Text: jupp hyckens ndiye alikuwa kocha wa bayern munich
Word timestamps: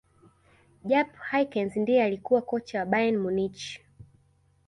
jupp 0.89 1.09
hyckens 1.29 1.75
ndiye 1.75 2.03
alikuwa 2.03 2.41
kocha 2.41 2.79
wa 2.79 2.85
bayern 2.85 3.17
munich 3.17 3.79